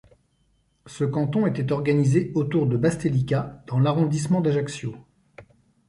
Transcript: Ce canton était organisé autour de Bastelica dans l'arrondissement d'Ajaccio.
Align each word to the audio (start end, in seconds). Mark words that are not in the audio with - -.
Ce 0.87 1.03
canton 1.03 1.45
était 1.45 1.71
organisé 1.71 2.31
autour 2.33 2.65
de 2.65 2.75
Bastelica 2.75 3.63
dans 3.67 3.77
l'arrondissement 3.79 4.41
d'Ajaccio. 4.41 4.95